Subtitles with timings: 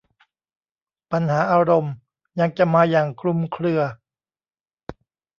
[1.11, 1.93] ปัญหาอารมณ์
[2.39, 3.81] ยังจะมาอย่างคลุมเครือ